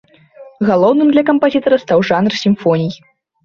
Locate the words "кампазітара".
1.29-1.81